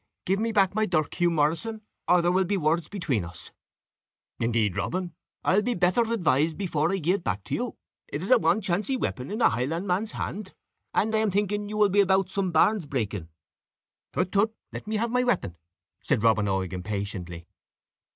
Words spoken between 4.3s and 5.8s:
"Indeed, Robin, I'll be